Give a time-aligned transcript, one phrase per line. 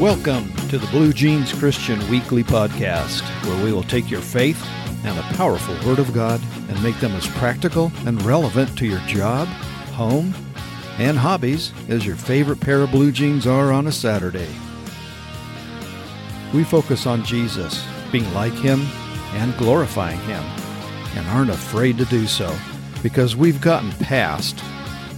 [0.00, 4.58] Welcome to the Blue Jeans Christian Weekly Podcast, where we will take your faith
[5.04, 6.40] and the powerful Word of God
[6.70, 9.46] and make them as practical and relevant to your job,
[9.92, 10.34] home,
[10.96, 14.48] and hobbies as your favorite pair of blue jeans are on a Saturday.
[16.54, 18.80] We focus on Jesus, being like Him
[19.34, 20.42] and glorifying Him,
[21.14, 22.56] and aren't afraid to do so
[23.02, 24.64] because we've gotten past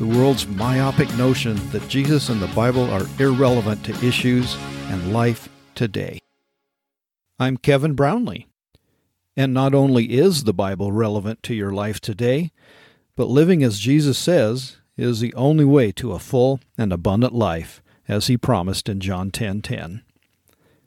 [0.00, 4.56] the world's myopic notion that Jesus and the Bible are irrelevant to issues
[4.88, 6.18] and life today.
[7.38, 8.46] I'm Kevin Brownlee.
[9.36, 12.50] And not only is the Bible relevant to your life today,
[13.14, 17.82] but living as Jesus says is the only way to a full and abundant life,
[18.08, 19.32] as he promised in John 10:10.
[19.32, 20.02] 10, 10.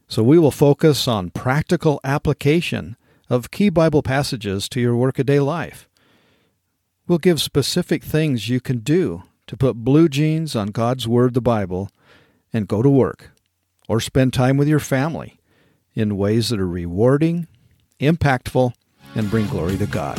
[0.07, 2.97] So we will focus on practical application
[3.29, 5.87] of key Bible passages to your workaday life.
[7.05, 11.41] We'll give specific things you can do to put blue jeans on God's Word, the
[11.41, 11.89] Bible,
[12.53, 13.31] and go to work
[13.89, 15.37] or spend time with your family
[15.93, 17.47] in ways that are rewarding,
[17.99, 18.71] impactful,
[19.15, 20.17] and bring glory to God.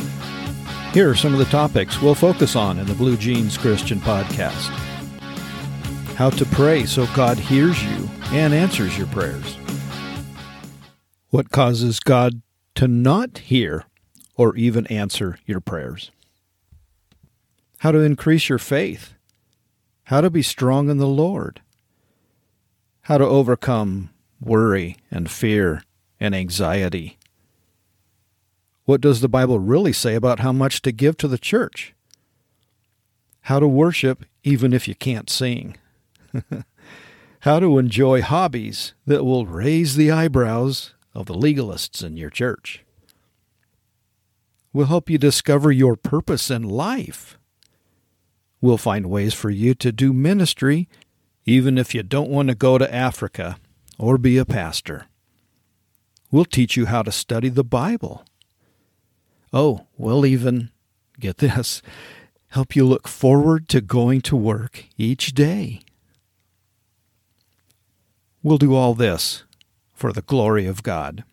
[0.93, 4.69] Here are some of the topics we'll focus on in the Blue Jeans Christian Podcast.
[6.13, 9.57] How to pray so God hears you and answers your prayers.
[11.31, 12.43] What causes God
[12.75, 13.85] to not hear
[14.37, 16.11] or even answer your prayers?
[17.85, 19.13] How to increase your faith,
[20.05, 21.61] how to be strong in the Lord,
[23.01, 24.09] how to overcome
[24.41, 25.83] worry and fear
[26.19, 27.19] and anxiety.
[28.85, 31.93] What does the Bible really say about how much to give to the church?
[33.41, 35.77] How to worship even if you can't sing.
[37.41, 42.83] how to enjoy hobbies that will raise the eyebrows of the legalists in your church.
[44.73, 47.37] We'll help you discover your purpose in life
[48.65, 50.89] We'll find ways for you to do ministry
[51.45, 53.57] even if you don't want to go to Africa
[53.99, 55.05] or be a pastor.
[56.31, 58.25] We'll teach you how to study the Bible.
[59.53, 60.71] Oh, we'll even,
[61.19, 61.83] get this,
[62.47, 65.81] help you look forward to going to work each day.
[68.41, 69.43] We'll do all this
[69.93, 71.23] for the glory of God.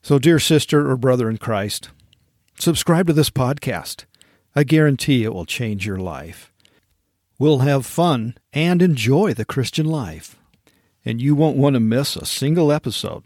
[0.00, 1.90] So, dear sister or brother in Christ,
[2.58, 4.06] subscribe to this podcast.
[4.58, 6.50] I guarantee it will change your life.
[7.38, 10.38] We'll have fun and enjoy the Christian life,
[11.04, 13.24] and you won't want to miss a single episode.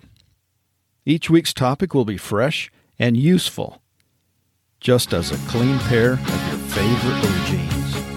[1.06, 3.80] Each week's topic will be fresh and useful,
[4.80, 8.09] just as a clean pair of your favorite blue jeans.